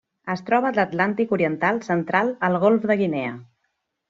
Es 0.33 0.41
troba 0.45 0.69
a 0.69 0.73
l'Atlàntic 0.77 1.35
oriental 1.37 1.77
central: 1.89 2.33
el 2.49 2.59
golf 2.65 2.89
de 2.95 2.99
Guinea. 3.05 3.37